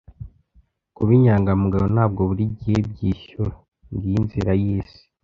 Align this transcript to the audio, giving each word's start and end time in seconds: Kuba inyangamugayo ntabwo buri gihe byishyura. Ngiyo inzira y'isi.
Kuba 0.95 1.11
inyangamugayo 1.17 1.87
ntabwo 1.95 2.21
buri 2.29 2.43
gihe 2.59 2.79
byishyura. 2.89 3.53
Ngiyo 3.93 4.17
inzira 4.21 4.51
y'isi. 4.61 5.01